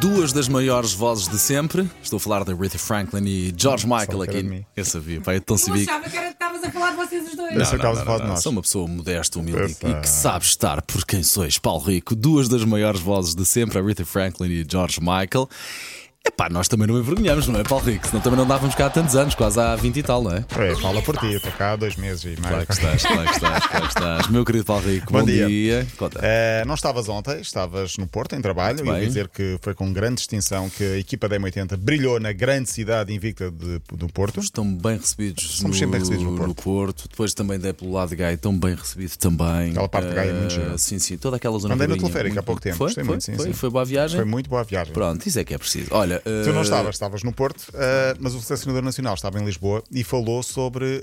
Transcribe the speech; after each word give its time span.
Duas 0.00 0.32
das 0.32 0.48
maiores 0.48 0.92
vozes 0.92 1.28
de 1.28 1.38
sempre. 1.38 1.88
Estou 2.02 2.16
a 2.16 2.20
falar 2.20 2.44
de 2.44 2.52
Aretha 2.52 2.78
Franklin 2.78 3.24
e 3.26 3.54
George 3.56 3.86
Michael 3.86 4.22
aqui. 4.22 4.64
Eu 4.76 4.84
sabia, 4.84 5.20
pá, 5.20 5.34
eu 5.34 5.40
tão 5.40 5.54
Eu 5.54 5.58
sabia. 5.58 5.82
achava 5.82 6.08
que 6.08 6.16
era- 6.16 6.30
estavas 6.30 6.64
a 6.64 6.70
falar 6.70 6.90
de 6.90 6.96
vocês 6.96 7.28
os 7.28 7.36
dois. 7.36 7.52
Eu 7.52 7.64
sei 7.64 7.70
que 7.70 7.76
estavas 7.76 7.98
a 7.98 8.00
Não, 8.00 8.06
falar 8.06 8.18
não, 8.18 8.24
de 8.24 8.28
não. 8.28 8.34
nós. 8.34 8.42
Sou 8.42 8.52
uma 8.52 8.62
pessoa 8.62 8.88
modesta, 8.88 9.38
humilde 9.38 9.76
Eu 9.82 9.90
e 9.90 10.00
que 10.00 10.08
sabe 10.08 10.44
estar 10.44 10.82
por 10.82 11.04
quem 11.04 11.22
sois. 11.22 11.58
Paulo 11.58 11.82
Rico, 11.84 12.14
duas 12.14 12.48
das 12.48 12.64
maiores 12.64 13.00
vozes 13.00 13.34
de 13.34 13.44
sempre, 13.44 13.78
Aretha 13.78 14.04
Franklin 14.04 14.48
e 14.50 14.66
George 14.68 15.00
Michael. 15.00 15.48
Epá, 16.24 16.48
nós 16.48 16.68
também 16.68 16.86
não 16.86 16.96
envergonhamos, 17.00 17.48
não 17.48 17.58
é, 17.58 17.64
Paulo 17.64 17.84
Rico? 17.84 18.06
Senão 18.06 18.22
também 18.22 18.38
não 18.38 18.46
dávamos 18.46 18.76
cá 18.76 18.86
há 18.86 18.90
tantos 18.90 19.16
anos, 19.16 19.34
quase 19.34 19.58
há 19.58 19.74
20 19.74 19.96
e 19.96 20.02
tal, 20.04 20.22
não 20.22 20.30
é? 20.30 20.44
É, 20.56 20.74
fala 20.76 21.02
por 21.02 21.16
ti, 21.16 21.26
estou 21.34 21.50
cá 21.50 21.72
há 21.72 21.76
dois 21.76 21.96
meses 21.96 22.24
e 22.24 22.36
Claro 22.40 22.56
mais. 22.58 22.68
que 22.68 22.74
estás, 22.74 23.02
claro 23.02 23.24
que 23.28 23.34
estás, 23.34 23.66
claro 23.66 23.82
que 23.82 23.88
estás. 23.88 24.26
Meu 24.28 24.44
querido 24.44 24.64
Paulo 24.64 24.86
Rico, 24.86 25.12
bom, 25.12 25.18
Bom 25.18 25.24
dia. 25.26 25.48
dia. 25.48 25.86
Conta. 25.98 26.20
Eh, 26.22 26.62
não 26.64 26.74
estavas 26.76 27.08
ontem, 27.08 27.40
estavas 27.40 27.96
no 27.96 28.06
Porto, 28.06 28.36
em 28.36 28.40
trabalho. 28.40 28.84
Muito 28.84 29.02
E 29.02 29.06
dizer 29.08 29.28
que 29.30 29.58
foi 29.60 29.74
com 29.74 29.92
grande 29.92 30.14
distinção 30.16 30.70
que 30.70 30.84
a 30.84 30.96
equipa 30.96 31.28
da 31.28 31.36
M80 31.40 31.76
brilhou 31.76 32.20
na 32.20 32.30
grande 32.32 32.70
cidade 32.70 33.12
invicta 33.12 33.50
de- 33.50 33.80
do 33.92 34.06
Porto. 34.06 34.38
Estão 34.38 34.64
bem 34.76 34.98
recebidos, 34.98 35.42
Somos 35.58 35.72
no, 35.72 35.74
sempre 35.74 35.98
bem 35.98 36.08
recebidos 36.08 36.24
no 36.24 36.54
Porto. 36.54 37.08
Depois 37.10 37.34
também 37.34 37.58
dei 37.58 37.72
pelo 37.72 37.92
lado 37.92 38.10
de 38.10 38.16
Gaia, 38.16 38.38
tão 38.38 38.56
bem 38.56 38.76
recebido 38.76 39.16
também. 39.16 39.70
Aquela 39.72 39.88
parte 39.88 40.08
de 40.08 40.14
Gaia 40.14 40.30
é 40.30 40.34
muito 40.34 40.52
Eh, 40.54 40.60
gira. 40.60 40.78
Sim, 40.78 41.00
sim, 41.00 41.16
toda 41.18 41.36
aquela 41.36 41.58
zona 41.58 41.74
Andei 41.74 41.88
no 41.88 41.96
teleférico 41.96 42.38
há 42.38 42.42
pouco 42.44 42.60
tempo, 42.60 42.76
Foi, 42.76 42.86
gostei 42.86 43.02
foi, 43.04 43.12
muito, 43.12 43.24
sim, 43.24 43.34
foi, 43.34 43.46
sim. 43.46 43.52
foi 43.52 43.70
boa 43.70 43.84
viagem. 43.84 44.16
Foi 44.16 44.24
muito 44.24 44.48
boa 44.48 44.62
viagem. 44.62 44.92
Pronto, 44.92 45.26
isso 45.26 45.40
é 45.40 45.42
que 45.44 45.52
é 45.52 45.58
preciso. 45.58 45.88
Olha, 45.90 46.11
Tu 46.18 46.52
não 46.52 46.60
eh, 46.60 46.62
estavas, 46.62 46.94
estavas 46.94 47.22
no 47.22 47.32
Porto, 47.32 47.66
eh, 47.74 48.14
mas 48.18 48.34
o 48.34 48.40
selecionador 48.40 48.82
nacional 48.82 49.14
estava 49.14 49.38
em 49.40 49.44
Lisboa 49.44 49.82
e 49.90 50.02
falou 50.04 50.42
sobre 50.42 51.02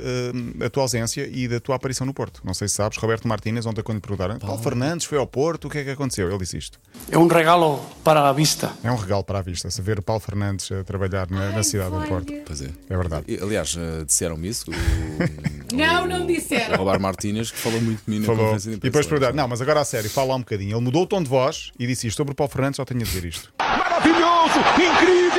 eh, 0.60 0.66
a 0.66 0.70
tua 0.70 0.84
ausência 0.84 1.28
e 1.32 1.48
da 1.48 1.60
tua 1.60 1.76
aparição 1.76 2.06
no 2.06 2.14
Porto. 2.14 2.42
Não 2.44 2.54
sei 2.54 2.68
se 2.68 2.76
sabes, 2.76 2.98
Roberto 2.98 3.28
Martínez, 3.28 3.66
ontem 3.66 3.82
quando 3.82 3.96
lhe 3.98 4.02
perguntaram, 4.02 4.38
Paulo 4.40 4.62
Fernandes 4.62 5.06
foi 5.06 5.18
ao 5.18 5.28
Porto, 5.28 5.66
o 5.68 5.70
que 5.70 5.80
é 5.80 5.84
que 5.84 5.90
aconteceu? 5.92 6.28
Ele 6.30 6.38
disse 6.38 6.58
isto. 6.58 6.80
É 7.12 7.18
um 7.18 7.28
regalo 7.28 7.84
para 8.04 8.28
a 8.30 8.34
vista. 8.34 8.72
É 8.84 8.92
um 8.92 8.96
regalo 8.96 9.24
para 9.24 9.40
a 9.40 9.42
vista, 9.42 9.70
saber 9.70 10.00
o 10.00 10.02
Paulo 10.02 10.20
Fernandes 10.22 10.72
a 10.72 10.84
trabalhar 10.84 11.30
na, 11.30 11.52
na 11.52 11.64
cidade 11.64 11.92
do 11.92 12.02
Porto. 12.08 12.34
Pois 12.46 12.62
é. 12.62 12.70
É 12.90 12.98
verdade. 12.98 13.26
E, 13.28 13.38
Aliás, 13.42 13.76
disseram-me 14.06 14.48
isso. 14.50 14.70
O, 14.72 14.74
Não, 15.76 16.04
o- 16.04 16.08
não 16.08 16.26
disseram. 16.26 16.76
O 16.76 16.78
Robar 16.80 17.00
Martínez, 17.00 17.52
que 17.52 17.58
falou 17.58 17.80
muito 17.80 18.02
de 18.04 18.10
mim 18.10 18.20
na 18.20 18.26
Falou. 18.26 18.42
conferência 18.46 18.72
de 18.72 18.78
E 18.78 18.80
depois 18.80 19.06
perguntaram, 19.06 19.36
não, 19.36 19.48
mas 19.48 19.62
agora 19.62 19.80
a 19.82 19.86
sério, 19.86 20.10
fala 20.10 20.30
lá 20.30 20.36
um 20.36 20.40
bocadinho. 20.40 20.76
Ele 20.76 20.84
mudou 20.84 21.04
o 21.04 21.08
tom 21.08 21.22
de 21.22 21.30
voz 21.30 21.72
e 21.78 21.86
disse 21.86 22.08
isto 22.08 22.18
sobre 22.18 22.32
o 22.34 22.36
Paulo 22.36 22.52
Fernandes, 22.52 22.78
só 22.78 22.86
tenho 22.86 23.02
a 23.02 23.04
dizer 23.04 23.24
isto 23.26 23.54
incrível! 24.48 25.39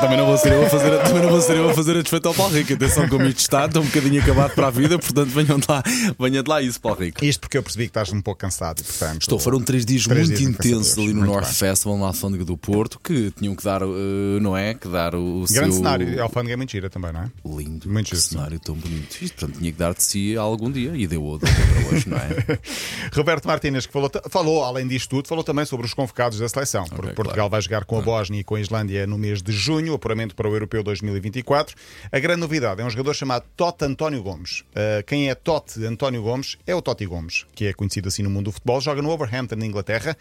Também 0.00 0.16
não 0.16 0.26
vou 0.26 0.38
ser 0.38 0.52
eu 0.52 0.64
a 0.64 0.70
fazer, 0.70 1.02
também 1.02 1.22
não 1.22 1.30
vou 1.30 1.40
ser 1.40 1.56
eu 1.56 1.70
a 1.70 1.74
fazer 1.74 1.96
a 1.96 2.02
desfeito 2.02 2.28
ao 2.28 2.34
Paulo 2.34 2.54
Rico. 2.54 2.72
Atenção 2.72 3.08
como 3.08 3.24
isto 3.24 3.40
está, 3.40 3.66
estou 3.66 3.82
um 3.82 3.86
bocadinho 3.86 4.22
acabado 4.22 4.54
para 4.54 4.68
a 4.68 4.70
vida, 4.70 4.98
portanto 4.98 5.28
venham 5.28 5.58
de 5.58 5.66
lá, 5.68 5.82
venha 6.18 6.42
de 6.42 6.48
lá 6.48 6.62
isso, 6.62 6.80
Paulo 6.80 7.00
Rico. 7.00 7.24
Isto 7.24 7.40
porque 7.40 7.58
eu 7.58 7.62
percebi 7.62 7.84
que 7.84 7.90
estás 7.90 8.12
um 8.12 8.20
pouco 8.20 8.40
cansado 8.40 8.82
portanto. 8.82 9.22
Estou, 9.22 9.38
foram 9.38 9.60
três 9.60 9.84
dias 9.84 10.04
Três 10.04 10.28
muito 10.28 10.38
dias 10.38 10.50
intensos 10.50 10.96
ali 10.96 11.08
no 11.08 11.14
Muito 11.20 11.32
North 11.32 11.44
bem. 11.46 11.54
Festival, 11.54 11.98
na 11.98 12.06
Alfândega 12.06 12.44
do 12.44 12.56
Porto, 12.56 13.00
que 13.00 13.32
tinham 13.32 13.54
que 13.56 13.64
dar, 13.64 13.82
eh, 13.82 14.40
não 14.40 14.56
é? 14.56 14.74
Que 14.74 14.88
dar 14.88 15.14
o, 15.14 15.42
o 15.42 15.44
Grande 15.46 15.72
seu 15.72 15.72
cenário. 15.72 16.20
A 16.20 16.22
Alfândega 16.24 16.52
é 16.54 16.56
muito 16.56 16.70
gira 16.70 16.88
também, 16.88 17.12
não 17.12 17.22
é? 17.22 17.30
lindo, 17.44 17.90
Muito 17.90 18.10
que 18.10 18.16
cenário 18.16 18.60
tão 18.60 18.76
bonito. 18.76 19.16
Isto, 19.20 19.34
portanto, 19.36 19.58
tinha 19.58 19.72
que 19.72 19.78
dar 19.78 19.94
de 19.94 20.02
si 20.02 20.36
algum 20.36 20.70
dia 20.70 20.92
e 20.94 21.06
deu 21.06 21.22
outro 21.22 21.48
para 21.50 21.96
hoje, 21.96 22.08
não 22.08 22.16
é? 22.16 22.28
Roberto 23.12 23.46
Martínez, 23.46 23.86
que 23.86 23.92
falou, 23.92 24.10
falou, 24.30 24.64
além 24.64 24.86
disto 24.86 25.08
tudo, 25.08 25.26
falou 25.26 25.42
também 25.42 25.64
sobre 25.64 25.86
os 25.86 25.92
convocados 25.94 26.38
da 26.38 26.48
seleção. 26.48 26.84
porque 26.84 27.08
Portugal 27.08 27.34
claro. 27.34 27.50
vai 27.50 27.62
jogar 27.62 27.84
com 27.84 27.98
a 27.98 28.02
Bósnia 28.02 28.40
e 28.40 28.44
com 28.44 28.54
a 28.54 28.60
Islândia 28.60 29.06
no 29.06 29.18
mês 29.18 29.42
de 29.42 29.52
junho, 29.52 29.87
apuramento 29.94 30.34
para 30.34 30.48
o 30.48 30.52
Europeu 30.52 30.82
2024. 30.82 31.76
A 32.10 32.18
grande 32.18 32.40
novidade 32.40 32.80
é 32.80 32.84
um 32.84 32.90
jogador 32.90 33.14
chamado 33.14 33.44
Totti 33.56 33.84
António 33.84 34.22
Gomes. 34.22 34.60
Uh, 34.60 35.02
quem 35.06 35.30
é 35.30 35.34
Totti 35.34 35.84
António 35.84 36.22
Gomes 36.22 36.58
é 36.66 36.74
o 36.74 36.82
Totti 36.82 37.06
Gomes, 37.06 37.46
que 37.54 37.66
é 37.66 37.72
conhecido 37.72 38.08
assim 38.08 38.22
no 38.22 38.30
mundo 38.30 38.46
do 38.46 38.52
futebol. 38.52 38.80
Joga 38.80 39.02
no 39.02 39.10
Overhampton, 39.10 39.56
na 39.56 39.66
Inglaterra. 39.66 40.16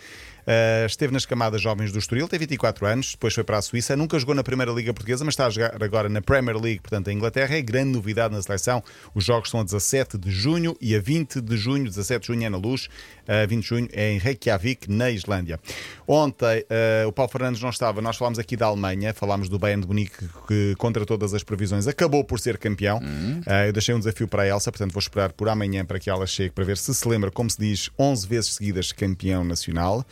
Uh, 0.47 0.85
esteve 0.85 1.11
nas 1.11 1.25
camadas 1.25 1.61
jovens 1.61 1.91
do 1.91 1.99
Estoril, 1.99 2.25
tem 2.27 2.39
24 2.39 2.85
anos, 2.85 3.11
depois 3.11 3.33
foi 3.33 3.43
para 3.43 3.57
a 3.57 3.61
Suíça. 3.61 3.97
Nunca 3.97 4.17
jogou 4.17 4.33
na 4.33 4.43
Primeira 4.43 4.71
Liga 4.71 4.93
Portuguesa, 4.93 5.25
mas 5.25 5.33
está 5.33 5.47
a 5.47 5.49
jogar 5.49 5.83
agora 5.83 6.07
na 6.07 6.21
Premier 6.21 6.57
League, 6.57 6.79
portanto, 6.79 7.09
em 7.09 7.17
Inglaterra. 7.17 7.57
É 7.57 7.61
grande 7.61 7.91
novidade 7.91 8.33
na 8.33 8.41
seleção. 8.41 8.81
Os 9.13 9.25
jogos 9.25 9.49
são 9.49 9.59
a 9.59 9.63
17 9.63 10.17
de 10.17 10.31
junho 10.31 10.77
e 10.79 10.95
a 10.95 11.01
20 11.01 11.41
de 11.41 11.57
junho. 11.57 11.83
17 11.83 12.21
de 12.21 12.27
junho 12.27 12.45
é 12.45 12.49
na 12.49 12.57
Luz, 12.57 12.87
a 13.27 13.45
20 13.45 13.61
de 13.61 13.67
junho 13.67 13.89
é 13.91 14.13
em 14.13 14.19
Reykjavik, 14.19 14.89
na 14.89 15.11
Islândia. 15.11 15.59
Ontem 16.07 16.61
uh, 16.61 17.07
o 17.07 17.11
Paulo 17.11 17.29
Fernandes 17.29 17.61
não 17.61 17.69
estava, 17.69 18.01
nós 18.01 18.15
falámos 18.15 18.39
aqui 18.39 18.55
da 18.55 18.67
Alemanha, 18.67 19.13
falámos 19.13 19.49
do 19.49 19.56
Bayern 19.59 19.81
de 19.81 19.87
Munique, 19.87 20.27
que 20.47 20.75
contra 20.77 21.05
todas 21.05 21.33
as 21.33 21.43
previsões 21.43 21.87
acabou 21.87 22.23
por 22.23 22.39
ser 22.39 22.57
campeão. 22.57 22.99
Uh, 22.99 23.67
eu 23.67 23.73
deixei 23.73 23.93
um 23.93 23.99
desafio 23.99 24.27
para 24.27 24.43
a 24.43 24.47
Elsa, 24.47 24.71
portanto 24.71 24.91
vou 24.91 24.99
esperar 24.99 25.31
por 25.33 25.49
amanhã 25.49 25.85
para 25.85 25.99
que 25.99 26.09
ela 26.09 26.25
chegue 26.25 26.51
para 26.51 26.63
ver 26.63 26.77
se 26.77 26.93
se 26.93 27.07
lembra, 27.07 27.31
como 27.31 27.49
se 27.49 27.59
diz, 27.59 27.89
11 27.97 28.27
vezes 28.27 28.55
seguidas 28.55 28.91
campeão 28.91 29.43
nacional. 29.43 30.05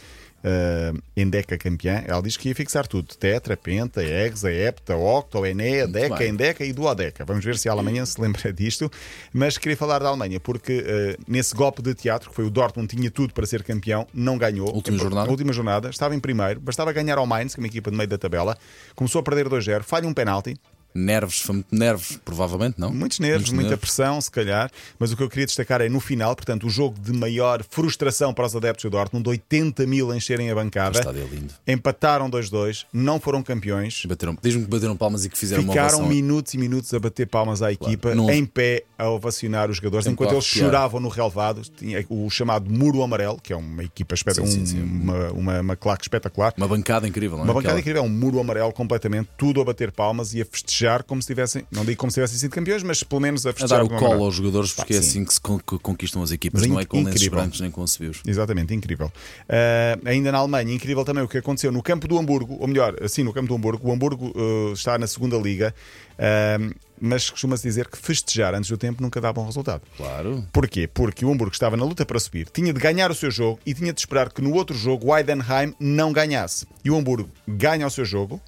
Uh, 0.45 1.01
Endeca 1.17 1.57
campeã, 1.57 2.03
ela 2.05 2.21
diz 2.21 2.37
que 2.37 2.49
ia 2.49 2.53
fixar 2.53 2.85
tudo: 2.85 3.15
Tetra, 3.15 3.57
Penta, 3.57 4.03
Hexa, 4.03 4.51
Hepta, 4.51 4.95
Octo, 4.95 5.43
Enea, 5.43 5.87
Deca, 5.87 6.17
bem. 6.17 6.29
Endeca 6.29 6.63
e 6.63 6.71
Duodeca. 6.71 7.25
Vamos 7.25 7.43
ver 7.43 7.57
se 7.57 7.67
ela 7.67 7.81
amanhã 7.81 8.05
se 8.05 8.21
lembra 8.21 8.53
disto. 8.53 8.91
Mas 9.33 9.57
queria 9.57 9.75
falar 9.75 9.97
da 9.97 10.07
Alemanha, 10.07 10.39
porque 10.39 10.81
uh, 10.81 11.23
nesse 11.27 11.55
golpe 11.55 11.81
de 11.81 11.95
teatro, 11.95 12.29
que 12.29 12.35
foi 12.35 12.45
o 12.45 12.51
Dortmund, 12.51 12.95
tinha 12.95 13.09
tudo 13.09 13.33
para 13.33 13.43
ser 13.47 13.63
campeão, 13.63 14.05
não 14.13 14.37
ganhou. 14.37 14.71
Última 14.71 14.99
jornada? 14.99 15.31
Última 15.31 15.51
jornada, 15.51 15.89
estava 15.89 16.13
em 16.13 16.19
primeiro, 16.19 16.59
bastava 16.59 16.93
ganhar 16.93 17.17
ao 17.17 17.25
Mainz, 17.25 17.55
que 17.55 17.59
é 17.59 17.63
uma 17.63 17.67
equipa 17.67 17.89
de 17.89 17.97
meio 17.97 18.07
da 18.07 18.17
tabela, 18.17 18.55
começou 18.93 19.21
a 19.21 19.23
perder 19.23 19.49
2-0, 19.49 19.81
falha 19.81 20.07
um 20.07 20.13
penalti, 20.13 20.55
Nervos, 20.99 21.41
foi 21.41 21.55
muito 21.55 21.75
nervos, 21.75 22.17
provavelmente, 22.23 22.79
não? 22.79 22.89
Muitos 22.89 23.19
nervos, 23.19 23.49
muita 23.51 23.75
pressão, 23.75 24.21
se 24.21 24.31
calhar, 24.31 24.71
mas 24.97 25.11
o 25.11 25.17
que 25.17 25.23
eu 25.23 25.29
queria 25.29 25.45
destacar 25.45 25.81
é 25.81 25.89
no 25.89 25.99
final, 25.99 26.33
portanto, 26.33 26.65
o 26.65 26.69
jogo 26.69 26.97
de 26.97 27.11
maior 27.11 27.61
frustração 27.69 28.33
para 28.33 28.45
os 28.45 28.55
adeptos 28.55 28.83
do 28.83 28.89
Dortmund, 28.91 29.27
80 29.27 29.85
mil 29.85 30.15
encherem 30.15 30.49
a 30.49 30.53
O 30.53 30.55
bancada, 30.55 30.99
estádio 30.99 31.21
é 31.23 31.25
lindo. 31.25 31.53
empataram 31.67 32.29
2-2, 32.29 32.85
não 32.93 33.19
foram 33.19 33.43
campeões, 33.43 34.05
Bateram, 34.05 34.37
Diz-me 34.41 34.63
que 34.63 34.69
bateram 34.69 34.95
palmas 34.95 35.25
e 35.25 35.29
que 35.29 35.37
fizeram 35.37 35.63
uma 35.63 35.73
ficaram 35.73 36.07
minutos 36.07 36.53
e 36.53 36.57
minutos 36.57 36.93
a 36.93 36.99
bater 36.99 37.27
palmas 37.27 37.61
à 37.61 37.73
equipa, 37.73 38.15
não- 38.15 38.29
em 38.29 38.45
pé, 38.45 38.83
a 38.97 39.09
ovacionar 39.09 39.69
os 39.69 39.75
jogadores, 39.75 40.05
Tem 40.05 40.13
enquanto 40.13 40.31
eles 40.31 40.45
arrepiar. 40.45 40.65
choravam 40.71 41.01
no 41.01 41.09
relevado, 41.09 41.61
tinha 41.75 42.05
o 42.09 42.29
chamado 42.29 42.69
Muro 42.71 43.03
Amarelo, 43.03 43.37
que 43.41 43.51
é 43.51 43.55
uma 43.57 43.83
equipa, 43.83 44.15
espet- 44.15 44.35
Sim, 44.35 44.45
sim, 44.47 44.61
um- 44.61 44.65
sim. 44.65 44.81
Uma, 44.81 45.31
uma, 45.31 45.59
uma 45.59 45.75
claque 45.75 46.03
espetacular. 46.05 46.53
Uma 46.55 46.69
bancada 46.69 47.05
incrível, 47.05 47.37
não 47.37 47.43
é? 47.43 47.47
Uma 47.47 47.53
bancada 47.53 47.73
Aquela- 47.77 47.79
incrível, 47.81 48.01
é 48.01 48.05
um 48.05 48.09
muro 48.09 48.39
amarelo 48.39 48.71
completamente, 48.71 49.27
tudo 49.37 49.59
a 49.59 49.65
bater 49.65 49.91
palmas 49.91 50.33
e 50.33 50.41
a 50.41 50.45
festejar 50.45 50.84
como 51.03 51.21
se 51.21 51.27
tivessem, 51.27 51.65
não 51.71 51.83
digo 51.85 51.97
como 51.97 52.11
se 52.11 52.15
tivessem 52.15 52.37
sido 52.37 52.51
campeões, 52.51 52.83
mas 52.83 53.03
pelo 53.03 53.21
menos 53.21 53.45
a 53.45 53.49
A 53.49 53.53
festejar. 53.53 53.79
dar 53.79 53.85
o 53.85 53.99
colo 53.99 54.23
aos 54.23 54.35
jogadores, 54.35 54.73
porque 54.73 54.93
é 54.93 55.01
sim. 55.01 55.07
assim 55.09 55.25
que 55.25 55.33
se 55.33 55.39
conquistam 55.81 56.21
as 56.23 56.31
equipas, 56.31 56.61
Mas 56.61 56.69
não 56.69 56.79
é 56.79 56.85
com 56.85 56.97
lenços 56.97 57.13
incrível. 57.15 57.39
brancos 57.39 57.59
nem 57.61 57.71
com 57.71 57.85
civis. 57.87 58.21
Exatamente, 58.25 58.73
incrível. 58.73 59.11
Ah, 59.49 59.97
ainda 60.05 60.31
na 60.31 60.37
Alemanha, 60.39 60.73
incrível 60.73 61.03
também 61.03 61.23
o 61.23 61.27
que 61.27 61.37
aconteceu 61.37 61.71
no 61.71 61.81
campo 61.83 62.07
do 62.07 62.17
Hamburgo, 62.17 62.57
ou 62.59 62.67
melhor, 62.67 62.95
assim, 63.03 63.23
no 63.23 63.33
campo 63.33 63.47
do 63.47 63.55
Hamburgo. 63.55 63.89
O 63.89 63.91
Hamburgo 63.93 64.33
ah, 64.35 64.73
está 64.73 64.97
na 64.97 65.07
segunda 65.07 65.37
liga, 65.37 65.73
ah, 66.19 66.57
mas 66.99 67.29
costuma-se 67.29 67.63
dizer 67.63 67.87
que 67.89 67.97
festejar 67.97 68.55
antes 68.55 68.69
do 68.69 68.77
tempo 68.77 69.01
nunca 69.03 69.19
dá 69.19 69.31
bom 69.33 69.45
resultado. 69.45 69.81
Claro. 69.97 70.45
Porquê? 70.53 70.87
Porque 70.87 71.25
o 71.25 71.31
Hamburgo 71.31 71.53
estava 71.53 71.75
na 71.75 71.83
luta 71.83 72.05
para 72.05 72.17
subir, 72.19 72.47
tinha 72.49 72.71
de 72.71 72.79
ganhar 72.79 73.11
o 73.11 73.15
seu 73.15 73.29
jogo 73.29 73.59
e 73.65 73.73
tinha 73.73 73.91
de 73.91 73.99
esperar 73.99 74.31
que 74.31 74.41
no 74.41 74.53
outro 74.53 74.75
jogo 74.75 75.07
o 75.07 75.17
Heidenheim 75.17 75.73
não 75.79 76.13
ganhasse. 76.13 76.65
E 76.85 76.89
o 76.89 76.95
Hamburgo 76.95 77.29
ganha 77.47 77.85
o 77.85 77.89
seu 77.89 78.05
jogo, 78.05 78.39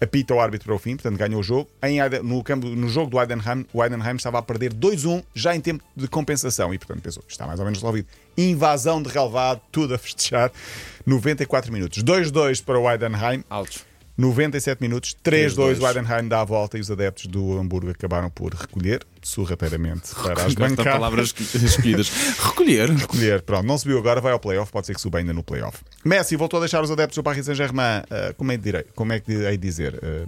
apita 0.00 0.34
o 0.34 0.40
árbitro 0.40 0.66
para 0.66 0.74
o 0.74 0.78
fim, 0.78 0.96
portanto 0.96 1.18
ganhou 1.18 1.40
o 1.40 1.42
jogo. 1.42 1.68
Em 1.82 1.98
no, 2.22 2.42
campo, 2.42 2.66
no 2.66 2.88
jogo 2.88 3.10
do 3.10 3.20
Heidenheim, 3.20 3.66
o 3.72 3.82
Heidenheim 3.82 4.16
estava 4.16 4.38
a 4.38 4.42
perder 4.42 4.72
2-1 4.72 5.22
já 5.34 5.54
em 5.54 5.60
tempo 5.60 5.82
de 5.94 6.08
compensação 6.08 6.72
e, 6.72 6.78
portanto, 6.78 7.02
pensou, 7.02 7.22
está 7.28 7.46
mais 7.46 7.58
ou 7.58 7.64
menos 7.64 7.78
resolvido. 7.78 8.08
Invasão 8.36 9.02
de 9.02 9.08
relevado, 9.08 9.60
tudo 9.72 9.94
a 9.94 9.98
festejar. 9.98 10.52
94 11.04 11.72
minutos. 11.72 12.02
2-2 12.02 12.64
para 12.64 12.78
o 12.78 12.90
Heidenheim. 12.90 13.44
Altos. 13.48 13.84
97 14.16 14.80
minutos, 14.80 15.14
3-2 15.22 15.76
3-2. 15.76 15.80
o 15.80 15.86
Heidenheim 15.86 16.28
dá 16.28 16.40
a 16.40 16.44
volta 16.44 16.78
e 16.78 16.80
os 16.80 16.90
adeptos 16.90 17.26
do 17.26 17.58
Hamburgo 17.58 17.90
acabaram 17.90 18.30
por 18.30 18.54
recolher 18.54 19.06
sorrateiramente 19.22 20.14
para 20.14 20.32
as 20.32 20.38
Estas 20.38 20.54
bancadas. 20.54 20.92
palavras 20.92 21.34
escolhidas. 21.54 22.08
Recolher. 22.38 22.90
Recolher, 22.90 23.42
pronto, 23.42 23.66
não 23.66 23.76
subiu 23.76 23.98
agora, 23.98 24.20
vai 24.20 24.32
ao 24.32 24.40
playoff, 24.40 24.72
pode 24.72 24.86
ser 24.86 24.94
que 24.94 25.00
suba 25.00 25.18
ainda 25.18 25.32
no 25.32 25.42
playoff. 25.42 25.82
Messi 26.04 26.36
voltou 26.36 26.58
a 26.58 26.60
deixar 26.60 26.82
os 26.82 26.90
adeptos 26.90 27.16
do 27.16 27.22
Paris 27.22 27.44
Saint-Germain, 27.44 28.02
ah, 28.10 28.32
como, 28.36 28.52
é 28.52 28.56
de 28.56 28.62
direi, 28.62 28.84
como 28.94 29.12
é 29.12 29.20
que 29.20 29.32
hei 29.32 29.58
dizer? 29.58 30.00
Ah, 30.02 30.26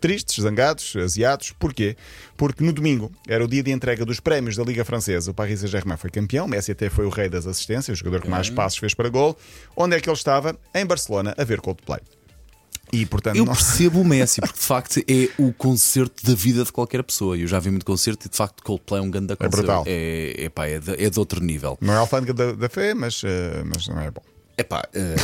tristes, 0.00 0.42
zangados, 0.42 0.96
aziados. 0.96 1.52
Porquê? 1.58 1.96
Porque 2.36 2.62
no 2.64 2.72
domingo 2.72 3.12
era 3.26 3.44
o 3.44 3.48
dia 3.48 3.62
de 3.62 3.70
entrega 3.70 4.04
dos 4.04 4.20
prémios 4.20 4.56
da 4.56 4.64
Liga 4.64 4.84
Francesa. 4.84 5.30
O 5.30 5.34
Paris 5.34 5.60
Saint-Germain 5.60 5.96
foi 5.96 6.10
campeão, 6.10 6.46
Messi 6.48 6.72
até 6.72 6.88
foi 6.88 7.04
o 7.04 7.08
rei 7.08 7.28
das 7.28 7.46
assistências, 7.46 7.96
o 7.96 7.98
jogador 7.98 8.22
que 8.22 8.30
mais 8.30 8.50
passos 8.50 8.78
fez 8.78 8.94
para 8.94 9.08
gol. 9.08 9.36
Onde 9.76 9.96
é 9.96 10.00
que 10.00 10.08
ele 10.08 10.16
estava? 10.16 10.56
Em 10.74 10.86
Barcelona, 10.86 11.34
a 11.36 11.44
ver 11.44 11.60
Coldplay. 11.60 12.00
E 12.92 13.04
portanto, 13.06 13.36
Eu 13.36 13.44
não- 13.44 13.52
percebo 13.52 14.00
o 14.00 14.04
Messi, 14.04 14.40
porque 14.40 14.58
de 14.58 14.64
facto 14.66 14.98
é 15.00 15.28
o 15.38 15.52
concerto 15.52 16.24
da 16.26 16.34
vida 16.34 16.64
de 16.64 16.72
qualquer 16.72 17.02
pessoa. 17.02 17.36
Eu 17.36 17.46
já 17.46 17.58
vi 17.58 17.70
muito 17.70 17.84
concerto 17.86 18.26
e 18.26 18.30
de 18.30 18.36
facto 18.36 18.62
Coldplay 18.62 19.00
é 19.00 19.04
um 19.04 19.10
grande 19.10 19.34
concerto. 19.36 19.56
brutal. 19.56 19.84
É, 19.86 20.44
é, 20.44 20.48
pá, 20.48 20.66
é, 20.66 20.78
de, 20.78 20.92
é 21.04 21.10
de 21.10 21.18
outro 21.18 21.42
nível. 21.42 21.76
não 21.80 21.94
é 21.94 21.96
alfândega 21.96 22.32
da, 22.32 22.52
da 22.52 22.68
fé, 22.68 22.94
mas, 22.94 23.22
ah, 23.24 23.62
mas 23.64 23.86
não 23.88 24.00
é 24.00 24.10
bom. 24.10 24.22
É 24.56 24.62
pá, 24.64 24.88
eh, 24.94 25.14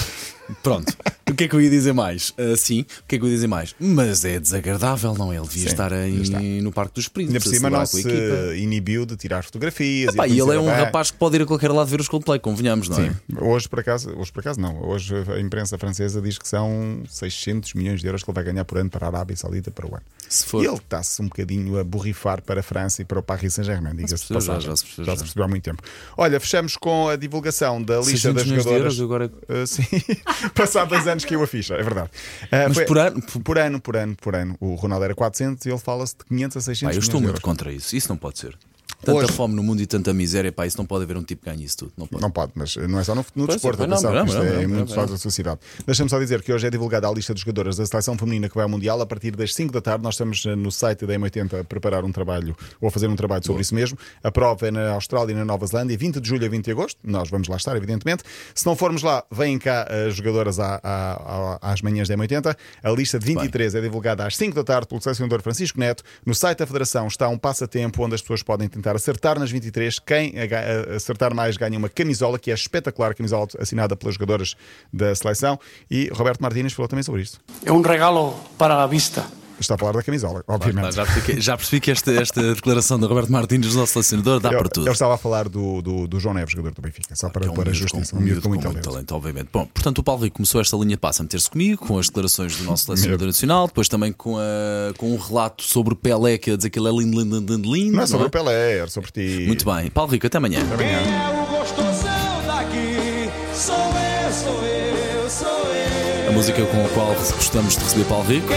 Pronto. 0.62 0.92
O 1.34 1.36
que 1.36 1.44
é 1.44 1.48
que 1.48 1.56
eu 1.56 1.60
ia 1.60 1.68
dizer 1.68 1.92
mais? 1.92 2.32
Ah, 2.38 2.56
sim, 2.56 2.82
o 2.82 2.86
que 3.08 3.16
é 3.16 3.18
que 3.18 3.24
eu 3.24 3.28
ia 3.28 3.34
dizer 3.34 3.48
mais? 3.48 3.74
Mas 3.80 4.24
é 4.24 4.38
desagradável, 4.38 5.14
não 5.18 5.32
é? 5.32 5.36
Ele 5.36 5.46
devia 5.48 5.64
Sim, 5.64 5.68
estar 5.68 5.90
em- 5.92 6.60
no 6.62 6.70
Parque 6.70 6.94
dos 6.94 7.06
Ainda 7.06 7.12
Príncipes. 7.12 7.42
por 7.44 7.50
a 7.50 7.56
cima 7.56 7.70
não 7.70 7.84
se 7.86 8.00
equipa. 8.00 8.54
inibiu 8.56 9.04
de 9.04 9.16
tirar 9.16 9.42
fotografias. 9.42 10.14
Epá, 10.14 10.28
e 10.28 10.38
ele 10.38 10.54
é 10.54 10.58
um 10.60 10.68
rapaz 10.68 11.10
que 11.10 11.18
pode 11.18 11.36
ir 11.36 11.42
a 11.42 11.46
qualquer 11.46 11.72
lado 11.72 11.88
ver 11.88 12.00
os 12.00 12.06
Coldplay, 12.08 12.38
convenhamos, 12.38 12.88
não 12.88 12.98
é? 13.00 13.10
Sim, 13.10 13.16
hoje 13.40 13.68
por 13.68 13.80
acaso, 13.80 14.14
hoje 14.16 14.30
por 14.30 14.40
acaso 14.40 14.60
não. 14.60 14.80
Hoje 14.88 15.12
a 15.34 15.40
imprensa 15.40 15.76
francesa 15.76 16.22
diz 16.22 16.38
que 16.38 16.46
são 16.46 17.02
600 17.10 17.74
milhões 17.74 18.00
de 18.00 18.06
euros 18.06 18.22
que 18.22 18.30
ele 18.30 18.34
vai 18.34 18.44
ganhar 18.44 18.64
por 18.64 18.78
ano 18.78 18.88
para 18.90 19.06
a 19.06 19.08
Arábia 19.08 19.36
Saudita 19.36 19.70
para 19.72 19.86
o 19.86 19.94
ano. 19.94 20.02
Se 20.28 20.46
for. 20.46 20.62
E 20.62 20.66
ele 20.66 20.76
está-se 20.76 21.20
um 21.20 21.26
bocadinho 21.26 21.78
a 21.78 21.84
borrifar 21.84 22.42
para 22.42 22.60
a 22.60 22.62
França 22.62 23.02
e 23.02 23.04
para 23.04 23.18
o 23.18 23.22
Paris 23.22 23.54
Saint-Germain, 23.54 23.94
diga-se 23.94 24.22
de 24.22 24.28
percebeu, 24.32 24.60
já- 24.60 24.68
já 24.68 24.76
se 24.76 24.84
percebeu, 24.84 25.04
Já 25.06 25.12
já. 25.12 25.16
se 25.18 25.22
percebeu 25.24 25.44
há 25.44 25.48
muito 25.48 25.62
tempo. 25.64 25.82
Olha, 26.16 26.38
fechamos 26.40 26.76
com 26.76 27.08
a 27.08 27.16
divulgação 27.16 27.82
da 27.82 27.96
lista 27.98 28.10
600 28.12 28.34
das 28.42 28.44
milhões 28.46 28.64
de 28.64 28.70
jogadoras. 28.70 28.98
euros, 28.98 29.00
agora- 29.00 29.62
Uh, 29.62 29.66
sim, 29.66 29.82
passado 30.54 30.88
dois 30.90 31.06
anos 31.06 31.23
que 31.26 31.34
eu 31.34 31.42
a 31.42 31.46
ficha, 31.46 31.74
é 31.74 31.82
verdade. 31.82 32.08
Uh, 32.44 32.48
Mas 32.68 32.74
foi- 32.74 32.84
por 32.86 32.98
ano- 32.98 33.22
por 33.42 33.58
ano, 33.58 33.80
por 33.80 33.96
ano, 33.96 34.16
por 34.20 34.34
ano. 34.34 34.56
O 34.60 34.74
Ronaldo 34.74 35.04
era 35.04 35.14
400 35.14 35.64
e 35.66 35.70
ele 35.70 35.78
fala-se 35.78 36.16
de 36.18 36.24
500 36.24 36.56
a 36.56 36.60
600 36.60 36.94
Pá, 36.94 36.96
eu 36.96 37.00
estou 37.00 37.20
muito 37.20 37.30
euros. 37.30 37.42
contra 37.42 37.72
isso. 37.72 37.96
Isso 37.96 38.08
não 38.08 38.16
pode 38.16 38.38
ser. 38.38 38.56
Tanta 39.04 39.18
Hoje- 39.18 39.32
fome 39.32 39.54
no 39.54 39.62
mundo 39.62 39.80
e 39.82 39.86
tanta 39.86 40.12
miséria, 40.14 40.50
pá, 40.50 40.66
isso 40.66 40.78
não 40.78 40.86
pode 40.86 41.04
haver 41.04 41.16
um 41.16 41.22
tipo 41.22 41.44
que 41.44 41.50
ganhe 41.50 41.64
isso 41.64 41.76
tudo. 41.78 41.92
Não 41.96 42.06
pode. 42.06 42.22
Não 42.22 42.30
pode, 42.30 42.52
mas 42.54 42.76
não 42.76 42.98
é 43.00 43.04
só 43.04 43.14
no, 43.14 43.20
no 43.34 43.46
Pois, 43.46 43.56
desporto, 43.56 43.86
não, 43.86 43.92
atenção, 43.96 44.12
não, 44.12 44.24
isto 44.24 44.36
não, 44.38 44.44
é 44.44 44.50
não, 44.52 44.62
em 44.62 44.66
não, 44.66 44.74
muitos 44.76 44.90
não. 44.94 44.96
lados 45.02 45.12
da 45.14 45.18
sociedade. 45.18 45.60
Deixa-me 45.86 46.08
só 46.10 46.18
dizer 46.18 46.42
que 46.42 46.52
hoje 46.52 46.66
é 46.66 46.70
divulgada 46.70 47.08
a 47.08 47.12
lista 47.12 47.32
dos 47.34 47.40
jogadores 47.42 47.76
da 47.76 47.86
seleção 47.86 48.16
feminina 48.16 48.48
que 48.48 48.54
vai 48.54 48.62
ao 48.64 48.68
Mundial. 48.68 49.00
A 49.00 49.06
partir 49.06 49.32
das 49.36 49.54
5 49.54 49.72
da 49.72 49.80
tarde, 49.80 50.02
nós 50.02 50.14
estamos 50.14 50.44
eh, 50.46 50.54
no 50.56 50.70
site 50.72 51.06
da 51.06 51.14
M80 51.14 51.60
a 51.60 51.64
preparar 51.64 52.04
um 52.04 52.12
trabalho 52.12 52.56
ou 52.80 52.88
a 52.88 52.90
fazer 52.90 53.08
um 53.08 53.16
trabalho 53.16 53.44
sobre 53.44 53.62
isso 53.62 53.74
mesmo. 53.74 53.98
A 54.22 54.30
prova 54.32 54.66
é 54.68 54.70
na 54.70 54.92
Austrália 54.92 55.32
e 55.32 55.34
na 55.34 55.44
Nova 55.44 55.66
Zelândia, 55.66 55.96
20 55.96 56.20
de 56.20 56.28
julho 56.28 56.46
a 56.46 56.48
20 56.48 56.64
de 56.64 56.70
agosto. 56.70 56.98
Nós 57.04 57.28
vamos 57.28 57.48
lá 57.48 57.56
estar, 57.56 57.76
evidentemente. 57.76 58.22
Se 58.54 58.64
não 58.66 58.74
formos 58.74 59.02
lá, 59.02 59.22
vêm 59.30 59.58
cá 59.58 59.86
as 60.08 60.14
jogadoras 60.14 60.58
à- 60.58 60.80
à- 60.82 61.58
à- 61.62 61.72
às 61.72 61.82
manhãs 61.82 62.08
da 62.08 62.14
M80. 62.16 62.56
A 62.82 62.90
lista 62.90 63.18
de 63.18 63.26
23 63.26 63.74
é 63.74 63.80
divulgada 63.80 64.26
às 64.26 64.36
5 64.36 64.54
da 64.54 64.64
tarde 64.64 64.86
pelo 64.88 65.00
selecionador 65.00 65.42
Francisco 65.42 65.78
Neto. 65.78 66.02
No 66.24 66.34
site 66.34 66.58
da 66.58 66.66
Federação 66.66 67.06
está 67.06 67.28
um 67.28 67.36
passatempo 67.38 68.02
onde 68.04 68.14
as 68.14 68.20
pessoas 68.22 68.42
podem 68.42 68.68
tentar 68.68 68.93
acertar 68.96 69.38
nas 69.38 69.50
23. 69.50 69.98
Quem 69.98 70.34
a- 70.38 70.96
acertar 70.96 71.34
mais 71.34 71.56
ganha 71.56 71.78
uma 71.78 71.88
camisola 71.88 72.38
que 72.38 72.50
é 72.50 72.54
espetacular, 72.54 73.14
camisola 73.14 73.46
assinada 73.58 73.96
pelas 73.96 74.14
jogadoras 74.14 74.54
da 74.92 75.14
seleção. 75.14 75.58
E 75.90 76.08
Roberto 76.12 76.40
Martínez 76.40 76.72
falou 76.72 76.88
também 76.88 77.02
sobre 77.02 77.22
isto. 77.22 77.40
Es 77.64 77.70
un 77.70 77.82
regalo 77.84 78.34
para 78.58 78.74
la 78.74 78.86
vista. 78.86 79.24
Está 79.60 79.76
a 79.76 79.78
falar 79.78 79.92
da 79.92 80.02
camisola, 80.02 80.42
obviamente. 80.48 80.92
já, 80.94 81.04
percebi 81.06 81.26
que, 81.34 81.40
já 81.40 81.56
percebi 81.56 81.80
que 81.80 81.90
esta, 81.90 82.10
esta 82.12 82.42
declaração 82.54 82.98
de 82.98 83.06
Roberto 83.06 83.30
Martins, 83.30 83.74
nosso 83.74 83.92
selecionador, 83.92 84.40
dá 84.40 84.50
Eu, 84.50 84.58
para 84.58 84.68
tudo. 84.68 84.86
eu 84.88 84.92
estava 84.92 85.14
a 85.14 85.18
falar 85.18 85.48
do, 85.48 85.80
do, 85.80 86.06
do 86.08 86.20
João 86.20 86.34
Neves, 86.34 86.52
jogador 86.52 86.74
do 86.74 86.82
Benfica, 86.82 87.14
só 87.14 87.28
para 87.30 87.46
É 87.46 87.50
um 87.50 87.54
pôr 87.54 87.68
a 87.68 87.72
justiça. 87.72 88.12
com, 88.16 88.18
Um 88.18 88.24
miúdo 88.24 88.42
com 88.42 88.48
muito 88.48 88.62
talento. 88.62 88.82
talento, 88.90 89.14
obviamente. 89.14 89.48
Bom, 89.52 89.66
portanto, 89.66 89.98
o 89.98 90.02
Paulo 90.02 90.22
Rico 90.24 90.36
começou 90.36 90.60
esta 90.60 90.76
linha 90.76 90.90
de 90.90 90.96
passo 90.96 91.22
a 91.22 91.24
meter-se 91.24 91.48
comigo, 91.48 91.86
com 91.86 91.98
as 91.98 92.06
declarações 92.08 92.56
do 92.56 92.64
nosso 92.64 92.84
selecionador 92.86 93.26
nacional, 93.28 93.66
depois 93.68 93.88
também 93.88 94.12
com, 94.12 94.36
a, 94.38 94.92
com 94.98 95.12
um 95.14 95.16
relato 95.18 95.62
sobre 95.62 95.94
o 95.94 95.96
Pelé, 95.96 96.36
que 96.36 96.50
a 96.50 96.56
dizer 96.56 96.70
que 96.70 96.78
ele 96.78 96.88
é 96.88 96.92
lindo, 96.92 97.20
lindo, 97.20 97.36
lindo, 97.38 97.72
lindo. 97.74 97.96
Não 97.96 98.02
é 98.02 98.06
sobre 98.06 98.24
é? 98.24 98.28
o 98.28 98.30
Pelé, 98.30 98.78
é 98.80 98.86
sobre 98.88 99.10
ti. 99.12 99.44
Muito 99.46 99.64
bem. 99.64 99.90
Paulo 99.90 100.10
Rico, 100.10 100.26
até 100.26 100.36
amanhã. 100.38 100.60
Até 100.64 100.74
amanhã. 100.74 100.98
é 100.98 101.42
o 101.42 101.58
gostosão 101.58 102.46
daqui? 102.46 103.30
Sou 103.54 103.74
eu, 103.76 104.32
sou 104.32 104.64
eu, 104.64 105.30
sou 105.30 105.48
eu. 105.48 106.28
A 106.28 106.32
música 106.32 106.64
com 106.66 106.84
a 106.84 106.88
qual 106.88 107.14
gostamos 107.14 107.76
de 107.76 107.84
receber 107.84 108.04
Paulo 108.06 108.24
Rico. 108.28 108.48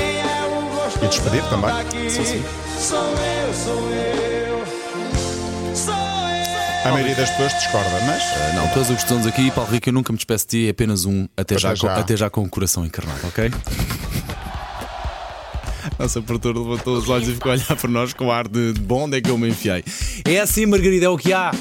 E 1.02 1.08
despedir 1.08 1.44
também. 1.50 1.70
Sou 2.10 2.24
eu, 2.26 3.54
sou 3.54 3.80
eu. 3.92 4.66
Sou 5.76 5.94
eu. 5.94 5.98
A 6.86 6.92
maioria 6.92 7.16
das 7.16 7.30
pessoas 7.32 7.54
discorda, 7.54 7.90
mas. 8.06 8.24
Ah, 8.24 8.54
Não, 8.56 8.68
tu 8.70 8.80
és 8.80 8.90
o 8.90 8.94
que 8.96 9.02
estamos 9.02 9.28
aqui, 9.28 9.52
Paulo 9.52 9.70
Rico, 9.72 9.90
eu 9.90 9.94
nunca 9.94 10.12
me 10.12 10.18
despeço 10.18 10.46
de 10.46 10.50
ti, 10.52 10.68
é 10.68 10.70
apenas 10.72 11.06
um, 11.06 11.28
até, 11.36 11.58
já, 11.58 11.70
Até 11.72 11.80
com, 11.82 11.88
já. 11.88 11.96
até 11.98 12.18
já 12.18 12.30
com 12.30 12.44
o 12.44 12.50
coração 12.50 12.86
encarnado, 12.86 13.20
ok? 13.28 13.52
Nossa 16.00 16.22
produtora 16.22 16.60
levantou 16.60 16.96
os 16.98 17.10
olhos 17.10 17.28
e 17.30 17.34
ficou 17.34 17.52
a 17.52 17.56
olhar 17.56 17.76
para 17.76 17.90
nós 17.90 18.14
com 18.14 18.32
ar 18.32 18.48
de, 18.48 18.74
de 18.74 18.80
bom 18.80 19.04
onde 19.06 19.18
é 19.18 19.22
que 19.22 19.30
eu 19.30 19.38
me 19.38 19.50
enfiei. 19.50 19.84
É 20.26 20.40
assim, 20.40 20.66
Margarida, 20.66 21.06
é 21.06 21.10
o 21.10 21.18
que 21.18 21.34
há. 21.34 21.52